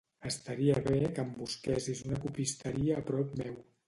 Estaria 0.27 0.77
bé 0.85 0.95
que 1.17 1.25
em 1.25 1.29
busquessis 1.41 2.01
una 2.07 2.21
copisteria 2.23 2.97
a 3.01 3.05
prop 3.11 3.37
meu. 3.43 3.55